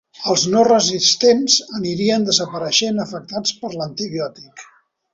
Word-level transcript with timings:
Els 0.31 0.45
no 0.53 0.63
resistents 0.67 1.57
anirien 1.81 2.27
desapareixent 2.31 3.05
afectats 3.07 3.57
per 3.63 3.75
l'antibiòtic. 3.79 4.69